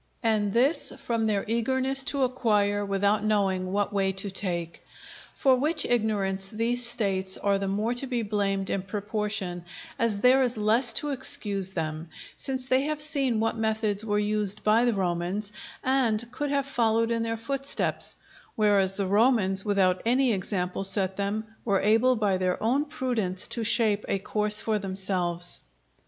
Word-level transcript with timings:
And 0.23 0.51
this 0.51 0.91
from 0.97 1.27
their 1.27 1.45
eagerness 1.47 2.03
to 2.05 2.23
acquire 2.23 2.83
without 2.83 3.23
knowing 3.23 3.71
what 3.71 3.93
way 3.93 4.11
to 4.13 4.31
take. 4.31 4.81
For 5.35 5.55
which 5.57 5.85
ignorance 5.85 6.49
these 6.49 6.83
States 6.83 7.37
are 7.37 7.59
the 7.59 7.67
more 7.67 7.93
to 7.93 8.07
be 8.07 8.23
blamed 8.23 8.71
in 8.71 8.81
proportion 8.81 9.63
as 9.99 10.21
there 10.21 10.41
is 10.41 10.57
less 10.57 10.93
to 10.93 11.11
excuse 11.11 11.69
them; 11.69 12.09
since 12.35 12.65
they 12.65 12.81
had 12.85 12.99
seen 12.99 13.39
what 13.39 13.57
methods 13.57 14.03
were 14.03 14.17
used 14.17 14.63
by 14.63 14.85
the 14.85 14.93
Romans, 14.95 15.51
and 15.83 16.31
could 16.31 16.49
have 16.49 16.65
followed 16.65 17.11
in 17.11 17.21
their 17.21 17.37
footsteps; 17.37 18.15
whereas 18.55 18.95
the 18.95 19.05
Romans, 19.05 19.63
without 19.63 20.01
any 20.03 20.33
example 20.33 20.83
set 20.83 21.15
them, 21.15 21.43
were 21.63 21.79
able 21.81 22.15
by 22.15 22.37
their 22.37 22.57
own 22.63 22.85
prudence 22.85 23.47
to 23.49 23.63
shape 23.63 24.03
a 24.09 24.17
course 24.17 24.59
for 24.59 24.79
themselves. 24.79 25.59